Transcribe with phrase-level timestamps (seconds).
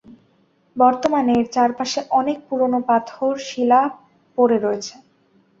[0.75, 3.81] বর্তমানে এর চারপাশে অনেক পুরানো পাথর, শিলা
[4.37, 4.93] পড়ে রয়েছে।